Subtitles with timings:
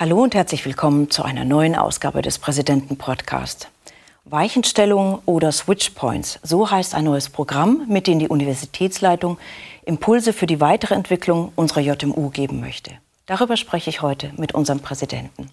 [0.00, 3.68] Hallo und herzlich willkommen zu einer neuen Ausgabe des Präsidenten Podcast.
[4.26, 9.38] Weichenstellung oder Switchpoints, so heißt ein neues Programm, mit dem die Universitätsleitung
[9.84, 12.92] Impulse für die weitere Entwicklung unserer JMU geben möchte.
[13.26, 15.50] Darüber spreche ich heute mit unserem Präsidenten.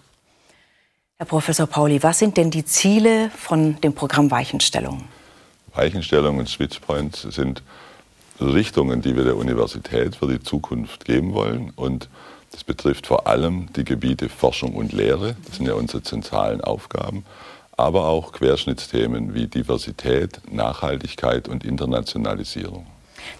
[1.17, 5.05] Herr Professor Pauli, was sind denn die Ziele von dem Programm Weichenstellung?
[5.73, 7.63] Weichenstellung und Switchpoints sind
[8.39, 11.73] Richtungen, die wir der Universität für die Zukunft geben wollen.
[11.75, 12.09] Und
[12.55, 15.35] das betrifft vor allem die Gebiete Forschung und Lehre.
[15.45, 17.25] Das sind ja unsere zentralen Aufgaben.
[17.75, 22.85] Aber auch Querschnittsthemen wie Diversität, Nachhaltigkeit und Internationalisierung.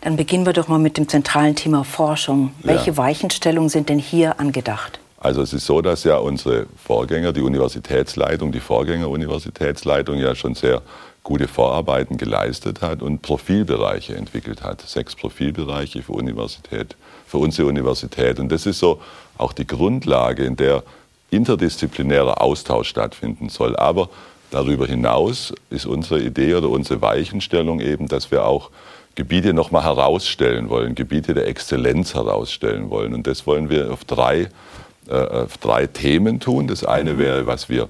[0.01, 2.51] Dann beginnen wir doch mal mit dem zentralen Thema Forschung.
[2.61, 2.97] Welche ja.
[2.97, 4.99] Weichenstellungen sind denn hier angedacht?
[5.25, 10.83] Also es ist so, dass ja unsere Vorgänger, die Universitätsleitung, die Vorgängeruniversitätsleitung ja schon sehr
[11.23, 14.81] gute Vorarbeiten geleistet hat und Profilbereiche entwickelt hat.
[14.81, 18.39] Sechs Profilbereiche für Universität, für unsere Universität.
[18.39, 19.01] Und das ist so
[19.39, 20.83] auch die Grundlage, in der
[21.31, 23.75] interdisziplinärer Austausch stattfinden soll.
[23.77, 24.09] Aber
[24.51, 28.69] darüber hinaus ist unsere Idee oder unsere Weichenstellung eben, dass wir auch
[29.15, 33.15] Gebiete nochmal herausstellen wollen, Gebiete der Exzellenz herausstellen wollen.
[33.15, 34.49] Und das wollen wir auf drei,
[35.09, 36.67] äh, auf drei Themen tun.
[36.67, 37.89] Das eine wäre, was wir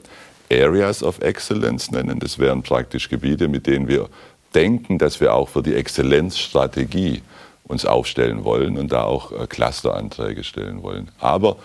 [0.51, 2.19] Areas of Excellence nennen.
[2.19, 4.09] Das wären praktisch Gebiete, mit denen wir
[4.53, 7.21] denken, dass wir auch für die Exzellenzstrategie
[7.67, 11.09] uns aufstellen wollen und da auch äh, Clusteranträge stellen wollen.
[11.19, 11.57] Aber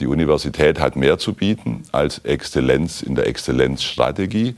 [0.00, 4.56] die Universität hat mehr zu bieten als Exzellenz in der Exzellenzstrategie.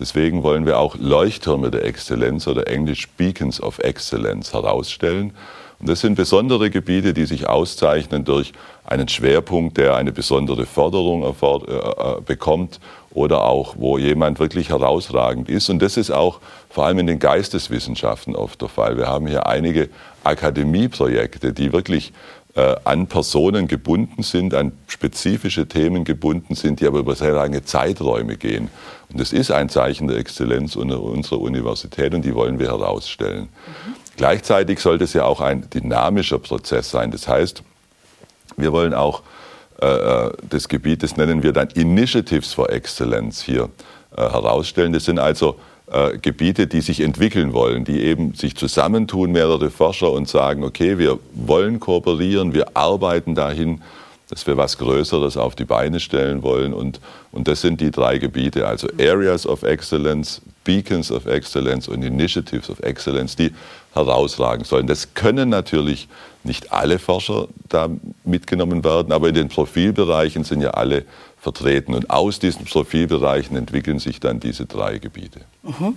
[0.00, 5.32] Deswegen wollen wir auch Leuchttürme der Exzellenz oder englisch Beacons of Excellence herausstellen.
[5.80, 8.52] Und das sind besondere Gebiete, die sich auszeichnen durch
[8.84, 15.48] einen Schwerpunkt, der eine besondere Förderung äh, äh, bekommt oder auch, wo jemand wirklich herausragend
[15.48, 15.68] ist.
[15.68, 18.96] Und das ist auch vor allem in den Geisteswissenschaften oft der Fall.
[18.96, 19.88] Wir haben hier einige
[20.24, 22.12] Akademieprojekte, die wirklich
[22.56, 27.64] äh, an Personen gebunden sind, an spezifische Themen gebunden sind, die aber über sehr lange
[27.64, 28.68] Zeiträume gehen.
[29.10, 33.48] Und das ist ein Zeichen der Exzellenz unserer Universität und die wollen wir herausstellen.
[33.86, 34.07] Mhm.
[34.18, 37.12] Gleichzeitig sollte es ja auch ein dynamischer Prozess sein.
[37.12, 37.62] Das heißt,
[38.56, 39.22] wir wollen auch
[39.80, 43.68] äh, äh, das Gebiet, das nennen wir dann Initiatives for Excellence hier
[44.16, 44.92] äh, herausstellen.
[44.92, 45.60] Das sind also
[45.92, 50.98] äh, Gebiete, die sich entwickeln wollen, die eben sich zusammentun, mehrere Forscher und sagen, okay,
[50.98, 53.82] wir wollen kooperieren, wir arbeiten dahin,
[54.30, 56.74] dass wir was Größeres auf die Beine stellen wollen.
[56.74, 57.00] Und,
[57.32, 62.68] und das sind die drei Gebiete, also Areas of Excellence, Beacons of Excellence und Initiatives
[62.68, 63.52] of Excellence, die
[63.94, 64.86] herausragen sollen.
[64.86, 66.08] Das können natürlich
[66.44, 67.88] nicht alle Forscher da
[68.24, 71.04] mitgenommen werden, aber in den Profilbereichen sind ja alle
[71.40, 71.94] vertreten.
[71.94, 75.40] Und aus diesen Profilbereichen entwickeln sich dann diese drei Gebiete.
[75.62, 75.96] Mhm.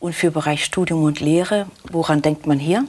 [0.00, 2.84] Und für Bereich Studium und Lehre, woran denkt man hier?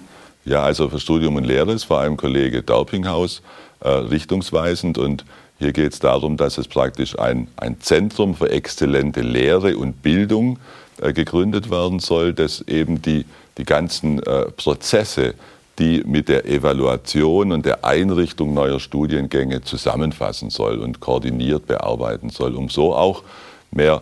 [0.45, 3.41] Ja, also für Studium und Lehre ist vor allem Kollege Daupinghaus
[3.81, 5.25] äh, richtungsweisend und
[5.59, 10.57] hier geht es darum, dass es praktisch ein, ein Zentrum für exzellente Lehre und Bildung
[11.01, 13.25] äh, gegründet werden soll, das eben die,
[13.57, 15.34] die ganzen äh, Prozesse,
[15.78, 22.56] die mit der Evaluation und der Einrichtung neuer Studiengänge zusammenfassen soll und koordiniert bearbeiten soll,
[22.56, 23.23] um so auch
[23.72, 24.01] mehr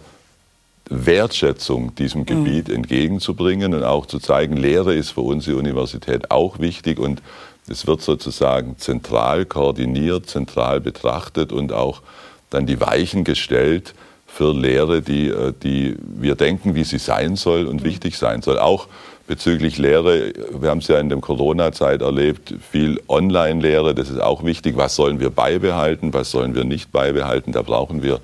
[0.90, 2.26] Wertschätzung diesem mhm.
[2.26, 7.22] Gebiet entgegenzubringen und auch zu zeigen, Lehre ist für unsere Universität auch wichtig und
[7.70, 12.02] es wird sozusagen zentral koordiniert, zentral betrachtet und auch
[12.50, 13.94] dann die Weichen gestellt
[14.26, 18.60] für Lehre, die, äh, die wir denken, wie sie sein soll und wichtig sein soll.
[18.60, 18.88] Auch
[19.26, 24.44] bezüglich Lehre, wir haben es ja in der Corona-Zeit erlebt, viel Online-Lehre, das ist auch
[24.46, 24.78] wichtig.
[24.78, 27.52] Was sollen wir beibehalten, was sollen wir nicht beibehalten?
[27.52, 28.22] Da brauchen wir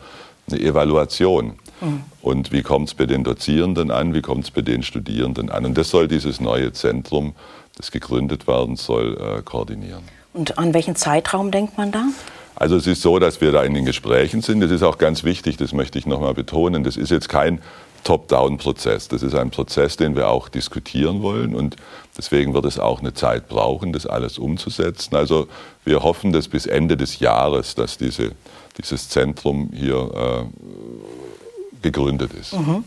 [0.50, 1.54] eine Evaluation.
[1.82, 2.04] Mhm.
[2.22, 5.66] Und wie kommt es bei den Dozierenden an, wie kommt es bei den Studierenden an?
[5.66, 7.34] Und das soll dieses neue Zentrum,
[7.76, 10.04] das gegründet werden soll, äh, koordinieren.
[10.34, 12.06] Und an welchen Zeitraum denkt man da?
[12.56, 14.62] Also es ist so, dass wir da in den Gesprächen sind.
[14.62, 16.84] Das ist auch ganz wichtig, das möchte ich nochmal betonen.
[16.84, 17.62] Das ist jetzt kein
[18.04, 19.08] Top-Down-Prozess.
[19.08, 21.78] Das ist ein Prozess, den wir auch diskutieren wollen und
[22.18, 25.16] deswegen wird es auch eine Zeit brauchen, das alles umzusetzen.
[25.16, 25.48] Also
[25.86, 28.32] wir hoffen, dass bis Ende des Jahres, dass diese,
[28.78, 32.54] dieses Zentrum hier äh, gegründet ist.
[32.54, 32.84] Mhm.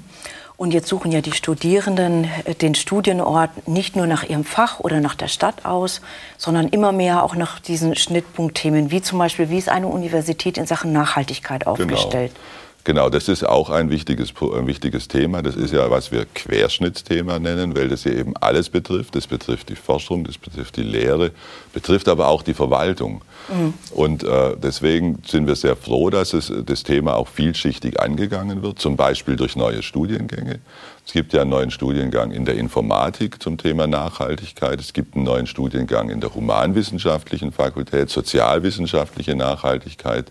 [0.57, 5.01] Und jetzt suchen ja die Studierenden äh, den Studienort nicht nur nach ihrem Fach oder
[5.01, 6.01] nach der Stadt aus,
[6.39, 10.67] sondern immer mehr auch nach diesen Schnittpunktthemen, wie zum Beispiel, wie ist eine Universität in
[10.67, 11.73] Sachen Nachhaltigkeit genau.
[11.73, 12.33] aufgestellt?
[12.35, 12.66] Genau.
[12.87, 15.43] Genau, das ist auch ein wichtiges, ein wichtiges Thema.
[15.43, 19.17] Das ist ja, was wir Querschnittsthema nennen, weil das ja eben alles betrifft.
[19.17, 21.33] Das betrifft die Forschung, das betrifft die Lehre,
[21.73, 23.23] betrifft aber auch die Verwaltung.
[23.49, 23.75] Mhm.
[23.91, 28.79] Und äh, deswegen sind wir sehr froh, dass es, das Thema auch vielschichtig angegangen wird,
[28.79, 30.61] zum Beispiel durch neue Studiengänge.
[31.05, 34.79] Es gibt ja einen neuen Studiengang in der Informatik zum Thema Nachhaltigkeit.
[34.79, 40.31] Es gibt einen neuen Studiengang in der humanwissenschaftlichen Fakultät, sozialwissenschaftliche Nachhaltigkeit.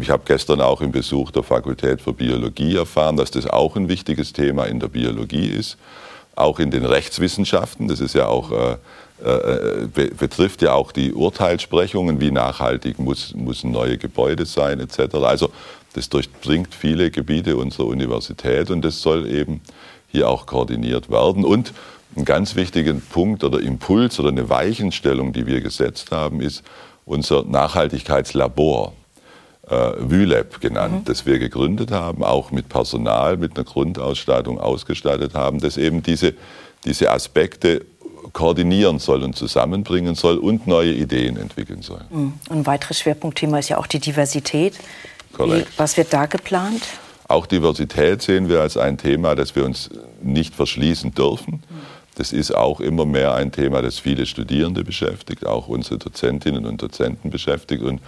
[0.00, 3.88] Ich habe gestern auch im Besuch der Fakultät für Biologie erfahren, dass das auch ein
[3.88, 5.76] wichtiges Thema in der Biologie ist,
[6.36, 7.88] auch in den Rechtswissenschaften.
[7.88, 8.76] Das ist ja auch äh,
[9.22, 9.88] äh,
[10.18, 15.14] betrifft ja auch die Urteilsprechungen, wie nachhaltig muss, müssen neue Gebäude sein etc.
[15.22, 15.50] Also
[15.94, 19.60] das durchdringt viele Gebiete unserer Universität und das soll eben
[20.08, 21.44] hier auch koordiniert werden.
[21.44, 21.72] Und
[22.16, 26.64] ein ganz wichtiger Punkt oder Impuls oder eine Weichenstellung, die wir gesetzt haben, ist
[27.06, 28.92] unser Nachhaltigkeitslabor,
[29.68, 31.04] äh, WÜLAB genannt, mhm.
[31.04, 36.34] das wir gegründet haben, auch mit Personal, mit einer Grundausstattung ausgestattet haben, das eben diese,
[36.84, 37.84] diese Aspekte
[38.32, 42.00] koordinieren soll und zusammenbringen soll und neue Ideen entwickeln soll.
[42.10, 42.34] Mhm.
[42.48, 44.74] Ein weiteres Schwerpunktthema ist ja auch die Diversität.
[45.38, 46.82] Wie, was wird da geplant?
[47.26, 49.90] Auch Diversität sehen wir als ein Thema, das wir uns
[50.22, 51.62] nicht verschließen dürfen.
[52.16, 56.80] Das ist auch immer mehr ein Thema, das viele Studierende beschäftigt, auch unsere Dozentinnen und
[56.80, 57.82] Dozenten beschäftigt.
[57.82, 58.00] Und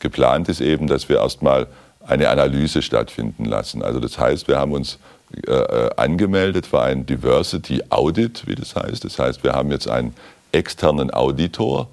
[0.00, 1.66] geplant ist eben, dass wir erstmal
[2.06, 3.82] eine Analyse stattfinden lassen.
[3.82, 4.98] Also das heißt, wir haben uns
[5.46, 9.04] äh, äh, angemeldet für ein Diversity Audit, wie das heißt.
[9.04, 10.14] Das heißt, wir haben jetzt einen
[10.52, 11.88] externen Auditor,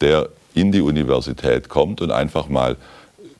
[0.00, 2.76] der in die Universität kommt und einfach mal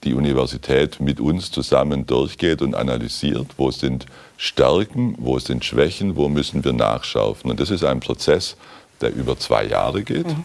[0.05, 6.29] die Universität mit uns zusammen durchgeht und analysiert, wo sind Stärken, wo sind Schwächen, wo
[6.29, 7.51] müssen wir nachschaufen.
[7.51, 8.57] Und das ist ein Prozess,
[9.01, 10.45] der über zwei Jahre geht mhm.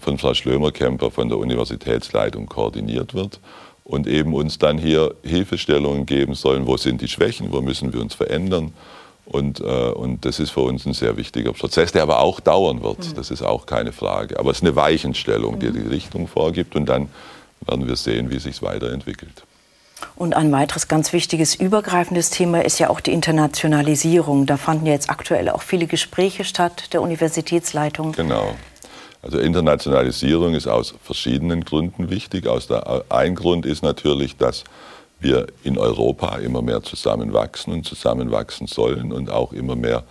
[0.00, 3.40] Von Frau Schlömer-Kemper von der Universitätsleitung koordiniert wird
[3.84, 8.00] und eben uns dann hier Hilfestellungen geben sollen, wo sind die Schwächen, wo müssen wir
[8.00, 8.72] uns verändern.
[9.26, 12.82] Und, äh, und das ist für uns ein sehr wichtiger Prozess, der aber auch dauern
[12.82, 12.98] wird.
[12.98, 13.14] Mhm.
[13.14, 14.38] Das ist auch keine Frage.
[14.38, 15.74] Aber es ist eine Weichenstellung, die mhm.
[15.74, 16.76] die Richtung vorgibt.
[16.76, 17.08] Und dann
[17.66, 19.44] werden wir sehen, wie sich weiterentwickelt.
[20.16, 24.44] Und ein weiteres ganz wichtiges übergreifendes Thema ist ja auch die Internationalisierung.
[24.44, 28.12] Da fanden ja jetzt aktuell auch viele Gespräche statt der Universitätsleitung.
[28.12, 28.54] Genau.
[29.24, 32.46] Also Internationalisierung ist aus verschiedenen Gründen wichtig.
[32.46, 34.64] Aus der, ein Grund ist natürlich, dass
[35.18, 40.02] wir in Europa immer mehr zusammenwachsen und zusammenwachsen sollen und auch immer mehr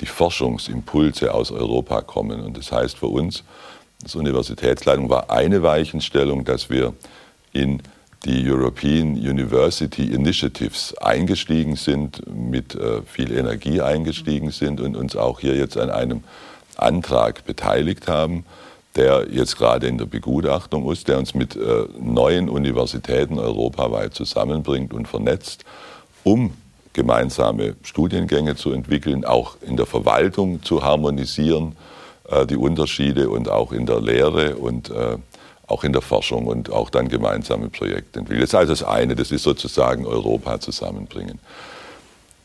[0.00, 2.42] die Forschungsimpulse aus Europa kommen.
[2.42, 3.42] Und das heißt für uns,
[4.02, 6.92] als Universitätsleitung war eine Weichenstellung, dass wir
[7.54, 7.82] in
[8.26, 15.40] die European University Initiatives eingestiegen sind, mit äh, viel Energie eingestiegen sind und uns auch
[15.40, 16.22] hier jetzt an einem
[16.78, 18.44] Antrag beteiligt haben,
[18.96, 24.92] der jetzt gerade in der Begutachtung ist, der uns mit äh, neuen Universitäten europaweit zusammenbringt
[24.92, 25.64] und vernetzt,
[26.24, 26.52] um
[26.94, 31.76] gemeinsame Studiengänge zu entwickeln, auch in der Verwaltung zu harmonisieren,
[32.28, 35.16] äh, die Unterschiede und auch in der Lehre und äh,
[35.68, 38.40] auch in der Forschung und auch dann gemeinsame Projekte entwickeln.
[38.40, 41.38] Das ist also das eine, das ist sozusagen Europa zusammenbringen.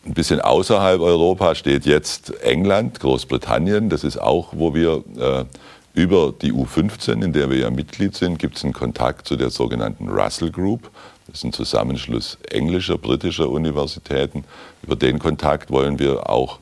[0.06, 3.90] Ein bisschen außerhalb Europa steht jetzt England, Großbritannien.
[3.90, 5.46] Das ist auch, wo wir äh,
[5.94, 9.50] über die U15, in der wir ja Mitglied sind, gibt es einen Kontakt zu der
[9.50, 10.92] sogenannten Russell Group.
[11.28, 14.44] Das ist ein Zusammenschluss englischer, britischer Universitäten.
[14.82, 16.60] Über den Kontakt wollen wir auch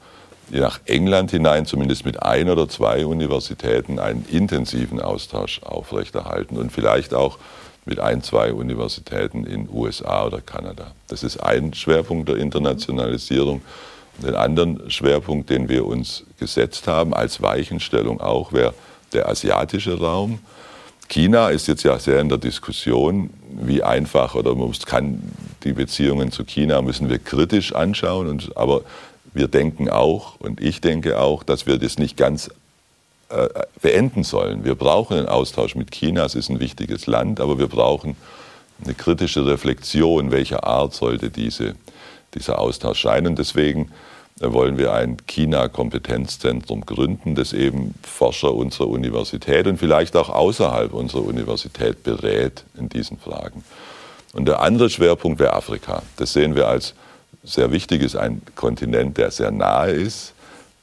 [0.52, 7.16] nach England hinein, zumindest mit ein oder zwei Universitäten, einen intensiven Austausch aufrechterhalten und vielleicht
[7.16, 7.40] auch
[7.86, 10.92] mit ein, zwei Universitäten in USA oder Kanada.
[11.08, 13.62] Das ist ein Schwerpunkt der Internationalisierung.
[14.20, 18.74] Den anderen Schwerpunkt, den wir uns gesetzt haben, als Weichenstellung auch, wäre
[19.14, 20.40] der asiatische Raum.
[21.10, 25.22] China ist jetzt ja sehr in der Diskussion, wie einfach oder man kann
[25.64, 28.28] die Beziehungen zu China müssen wir kritisch anschauen.
[28.28, 28.82] Und, aber
[29.34, 32.50] wir denken auch und ich denke auch, dass wir das nicht ganz
[33.82, 34.64] beenden sollen.
[34.64, 38.16] Wir brauchen einen Austausch mit China, es ist ein wichtiges Land, aber wir brauchen
[38.84, 41.76] eine kritische Reflexion, welcher Art sollte diese,
[42.34, 43.28] dieser Austausch sein.
[43.28, 43.92] Und deswegen
[44.40, 50.94] äh, wollen wir ein China-Kompetenzzentrum gründen, das eben Forscher unserer Universität und vielleicht auch außerhalb
[50.94, 53.64] unserer Universität berät in diesen Fragen.
[54.34, 56.04] Und der andere Schwerpunkt wäre Afrika.
[56.18, 56.94] Das sehen wir als
[57.44, 60.34] sehr wichtig, ist ein Kontinent, der sehr nahe ist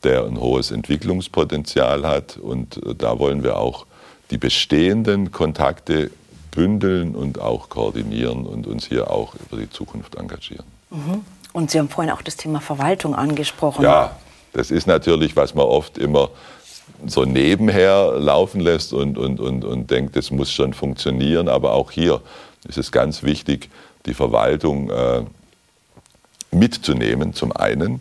[0.04, 2.36] der ein hohes Entwicklungspotenzial hat.
[2.36, 3.86] Und äh, da wollen wir auch
[4.30, 6.10] die bestehenden Kontakte
[6.50, 10.64] bündeln und auch koordinieren und uns hier auch über die Zukunft engagieren.
[10.90, 11.24] Mhm.
[11.52, 13.82] Und Sie haben vorhin auch das Thema Verwaltung angesprochen.
[13.82, 14.16] Ja,
[14.52, 16.30] das ist natürlich, was man oft immer
[17.06, 21.48] so nebenher laufen lässt und, und, und, und denkt, das muss schon funktionieren.
[21.48, 22.20] Aber auch hier
[22.66, 23.70] ist es ganz wichtig,
[24.06, 25.22] die Verwaltung äh,
[26.50, 28.00] mitzunehmen, zum einen,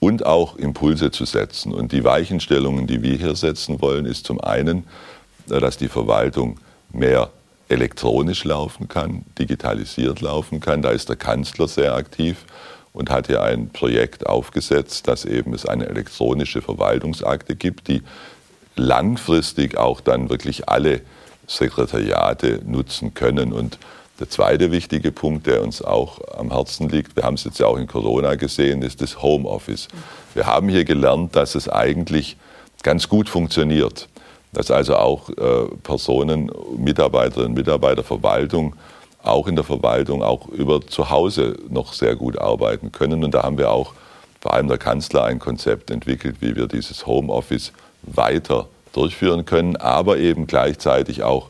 [0.00, 1.72] und auch Impulse zu setzen.
[1.72, 4.84] Und die Weichenstellungen, die wir hier setzen wollen, ist zum einen,
[5.46, 6.58] dass die Verwaltung
[6.92, 7.30] mehr
[7.68, 10.82] elektronisch laufen kann, digitalisiert laufen kann.
[10.82, 12.44] Da ist der Kanzler sehr aktiv
[12.92, 18.02] und hat hier ein Projekt aufgesetzt, dass eben es eine elektronische Verwaltungsakte gibt, die
[18.76, 21.02] langfristig auch dann wirklich alle
[21.46, 23.78] Sekretariate nutzen können und
[24.18, 27.66] Der zweite wichtige Punkt, der uns auch am Herzen liegt, wir haben es jetzt ja
[27.66, 29.86] auch in Corona gesehen, ist das Homeoffice.
[30.34, 32.36] Wir haben hier gelernt, dass es eigentlich
[32.82, 34.08] ganz gut funktioniert.
[34.52, 38.74] Dass also auch äh, Personen, Mitarbeiterinnen, Mitarbeiter, Verwaltung,
[39.22, 43.22] auch in der Verwaltung, auch über zu Hause noch sehr gut arbeiten können.
[43.22, 43.92] Und da haben wir auch
[44.40, 47.72] vor allem der Kanzler ein Konzept entwickelt, wie wir dieses Homeoffice
[48.02, 51.48] weiter durchführen können, aber eben gleichzeitig auch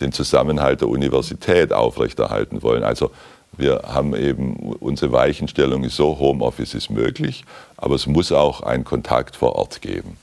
[0.00, 2.82] den Zusammenhalt der Universität aufrechterhalten wollen.
[2.82, 3.10] Also
[3.52, 7.44] wir haben eben, unsere Weichenstellung ist so, Homeoffice ist möglich,
[7.76, 10.16] aber es muss auch einen Kontakt vor Ort geben.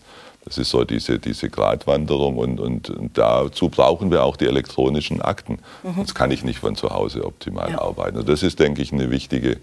[0.45, 5.21] Das ist so diese, diese Gratwanderung und, und, und dazu brauchen wir auch die elektronischen
[5.21, 5.59] Akten.
[5.83, 5.95] Mhm.
[5.95, 7.81] Sonst kann ich nicht von zu Hause optimal ja.
[7.81, 8.17] arbeiten.
[8.17, 9.57] Und das ist, denke ich, eine wichtige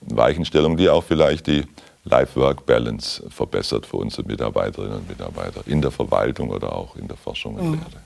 [0.00, 1.64] Weichenstellung, die auch vielleicht die
[2.04, 7.56] Life-Work-Balance verbessert für unsere Mitarbeiterinnen und Mitarbeiter in der Verwaltung oder auch in der Forschung
[7.56, 7.72] und mhm.
[7.72, 8.03] Lehre.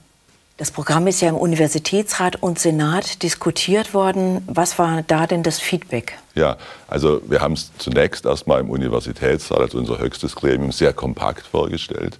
[0.59, 4.43] Das Programm ist ja im Universitätsrat und Senat diskutiert worden.
[4.45, 6.17] Was war da denn das Feedback?
[6.35, 6.57] Ja,
[6.89, 12.19] also wir haben es zunächst erstmal im Universitätsrat als unser höchstes Gremium sehr kompakt vorgestellt.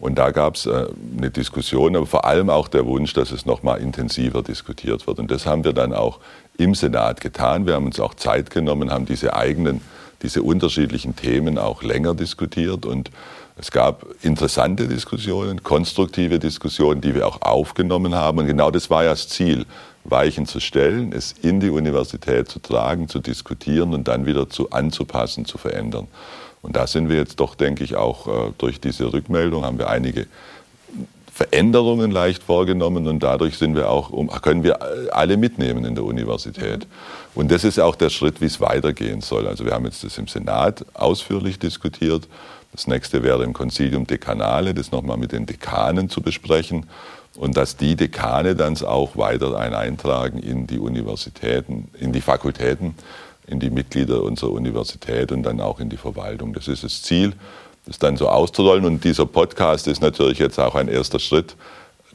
[0.00, 3.46] Und da gab es äh, eine Diskussion, aber vor allem auch der Wunsch, dass es
[3.46, 5.20] noch mal intensiver diskutiert wird.
[5.20, 6.18] Und das haben wir dann auch
[6.56, 7.64] im Senat getan.
[7.64, 9.82] Wir haben uns auch Zeit genommen, haben diese eigenen,
[10.22, 13.12] diese unterschiedlichen Themen auch länger diskutiert und
[13.60, 18.38] es gab interessante Diskussionen, konstruktive Diskussionen, die wir auch aufgenommen haben.
[18.38, 19.66] Und genau das war ja das Ziel,
[20.04, 24.70] Weichen zu stellen, es in die Universität zu tragen, zu diskutieren und dann wieder zu
[24.70, 26.06] anzupassen, zu verändern.
[26.62, 29.90] Und da sind wir jetzt doch, denke ich, auch äh, durch diese Rückmeldung haben wir
[29.90, 30.26] einige
[31.32, 34.10] Veränderungen leicht vorgenommen und dadurch sind wir auch,
[34.42, 34.78] können wir
[35.14, 36.86] alle mitnehmen in der Universität.
[37.34, 39.46] Und das ist auch der Schritt, wie es weitergehen soll.
[39.46, 42.26] Also wir haben jetzt das im Senat ausführlich diskutiert
[42.72, 46.86] das nächste wäre im Concilium Dekanale, das nochmal mit den Dekanen zu besprechen
[47.36, 52.94] und dass die Dekane dann auch weiter eintragen in die Universitäten, in die Fakultäten,
[53.46, 56.52] in die Mitglieder unserer Universität und dann auch in die Verwaltung.
[56.52, 57.32] Das ist das Ziel,
[57.86, 58.84] das dann so auszurollen.
[58.84, 61.56] Und dieser Podcast ist natürlich jetzt auch ein erster Schritt,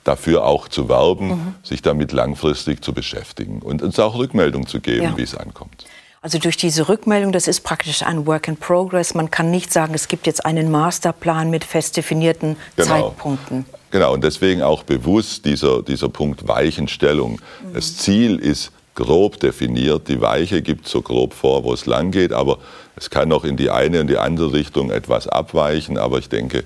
[0.03, 1.55] dafür auch zu werben, mhm.
[1.63, 5.17] sich damit langfristig zu beschäftigen und uns auch Rückmeldung zu geben, ja.
[5.17, 5.86] wie es ankommt.
[6.23, 9.13] Also durch diese Rückmeldung, das ist praktisch ein Work in Progress.
[9.13, 13.09] Man kann nicht sagen, es gibt jetzt einen Masterplan mit fest definierten genau.
[13.09, 13.65] Zeitpunkten.
[13.91, 17.33] Genau, und deswegen auch bewusst dieser, dieser Punkt Weichenstellung.
[17.33, 17.73] Mhm.
[17.73, 20.07] Das Ziel ist grob definiert.
[20.07, 22.59] Die Weiche gibt so grob vor, wo es lang geht, aber
[22.95, 25.97] es kann auch in die eine und die andere Richtung etwas abweichen.
[25.97, 26.63] Aber ich denke,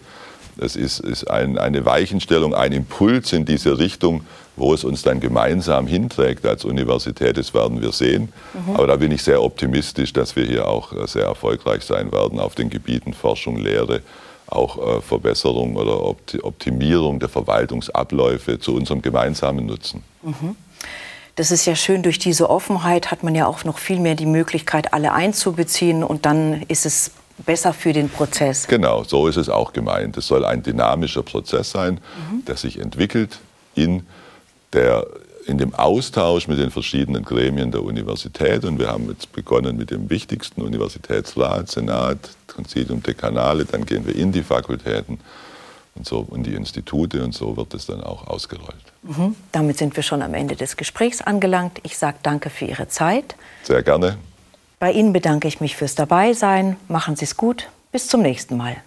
[0.59, 5.19] es ist, ist ein, eine Weichenstellung, ein Impuls in diese Richtung, wo es uns dann
[5.19, 8.33] gemeinsam hinträgt als Universität, das werden wir sehen.
[8.53, 8.75] Mhm.
[8.75, 12.39] Aber da bin ich sehr optimistisch, dass wir hier auch äh, sehr erfolgreich sein werden
[12.39, 14.01] auf den Gebieten Forschung, Lehre,
[14.47, 16.03] auch äh, Verbesserung oder
[16.43, 20.03] Optimierung der Verwaltungsabläufe zu unserem gemeinsamen Nutzen.
[20.23, 20.55] Mhm.
[21.35, 24.25] Das ist ja schön, durch diese Offenheit hat man ja auch noch viel mehr die
[24.25, 27.11] Möglichkeit, alle einzubeziehen und dann ist es
[27.45, 28.67] besser für den Prozess.
[28.67, 30.17] Genau, so ist es auch gemeint.
[30.17, 31.95] Es soll ein dynamischer Prozess sein,
[32.31, 32.45] mhm.
[32.45, 33.39] der sich entwickelt
[33.75, 34.05] in
[34.73, 35.05] der
[35.47, 38.65] in dem Austausch mit den verschiedenen Gremien der Universität.
[38.65, 42.17] Und wir haben jetzt begonnen mit dem wichtigsten Universitätsrat, Senat,
[42.47, 45.19] Konzilium Dekanale, dann gehen wir in die Fakultäten
[45.95, 48.75] und so in die Institute und so wird es dann auch ausgerollt.
[49.03, 49.35] Mhm.
[49.51, 51.79] Damit sind wir schon am Ende des Gesprächs angelangt.
[51.83, 53.35] Ich sage danke für Ihre Zeit.
[53.63, 54.17] Sehr gerne.
[54.79, 56.77] Bei Ihnen bedanke ich mich fürs Dabeisein.
[56.87, 57.69] Machen Sie es gut.
[57.91, 58.77] Bis zum nächsten Mal.